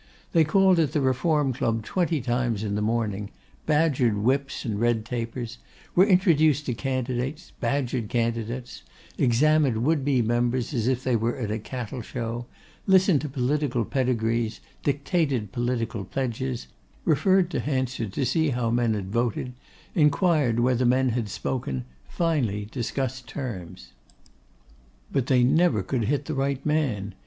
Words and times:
They 0.31 0.43
called 0.43 0.79
at 0.79 0.93
the 0.93 0.99
Reform 0.99 1.53
Club 1.53 1.83
twenty 1.85 2.21
times 2.21 2.63
in 2.63 2.73
the 2.73 2.81
morning, 2.81 3.29
badgered 3.67 4.17
whips 4.17 4.65
and 4.65 4.79
red 4.79 5.05
tapers; 5.05 5.59
were 5.93 6.07
introduced 6.07 6.65
to 6.65 6.73
candidates, 6.73 7.51
badgered 7.59 8.09
candidates; 8.09 8.81
examined 9.19 9.83
would 9.83 10.03
be 10.03 10.23
members 10.23 10.73
as 10.73 10.87
if 10.87 11.03
they 11.03 11.15
were 11.15 11.35
at 11.37 11.51
a 11.51 11.59
cattle 11.59 12.01
show, 12.01 12.47
listened 12.87 13.21
to 13.21 13.29
political 13.29 13.85
pedigrees, 13.85 14.59
dictated 14.81 15.51
political 15.51 16.03
pledges, 16.03 16.65
referred 17.05 17.51
to 17.51 17.59
Hansard 17.59 18.11
to 18.13 18.25
see 18.25 18.49
how 18.49 18.71
men 18.71 18.95
had 18.95 19.11
voted, 19.11 19.53
inquired 19.93 20.61
whether 20.61 20.83
men 20.83 21.09
had 21.09 21.29
spoken, 21.29 21.85
finally 22.09 22.65
discussed 22.71 23.27
terms. 23.27 23.91
But 25.11 25.27
they 25.27 25.43
never 25.43 25.83
could 25.83 26.05
hit 26.05 26.25
the 26.25 26.33
right 26.33 26.65
man. 26.65 27.13